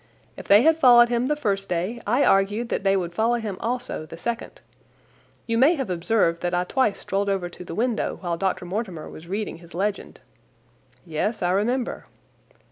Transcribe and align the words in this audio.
If 0.35 0.47
they 0.47 0.63
had 0.63 0.79
followed 0.79 1.09
him 1.09 1.27
the 1.27 1.35
first 1.35 1.69
day 1.69 2.01
I 2.07 2.23
argued 2.25 2.69
that 2.69 2.83
they 2.83 2.97
would 2.97 3.13
follow 3.13 3.35
him 3.35 3.57
also 3.59 4.03
the 4.07 4.17
second. 4.17 4.59
You 5.45 5.59
may 5.59 5.75
have 5.75 5.91
observed 5.91 6.41
that 6.41 6.55
I 6.55 6.63
twice 6.63 6.97
strolled 6.97 7.29
over 7.29 7.49
to 7.49 7.63
the 7.63 7.75
window 7.75 8.17
while 8.21 8.35
Dr. 8.35 8.65
Mortimer 8.65 9.07
was 9.11 9.27
reading 9.27 9.57
his 9.59 9.75
legend." 9.75 10.19
"Yes, 11.05 11.43
I 11.43 11.51
remember." 11.51 12.07